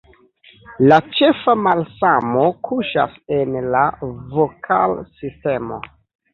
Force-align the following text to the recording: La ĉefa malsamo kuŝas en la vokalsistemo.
La 0.91 0.95
ĉefa 1.17 1.55
malsamo 1.65 2.47
kuŝas 2.69 3.21
en 3.37 3.55
la 3.77 3.85
vokalsistemo. 4.35 5.83